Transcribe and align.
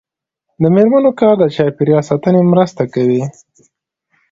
د 0.61 0.63
میرمنو 0.75 1.11
کار 1.21 1.35
د 1.39 1.43
چاپیریال 1.55 2.03
ساتنې 2.09 2.41
مرسته 2.53 2.83
کوي. 2.93 3.23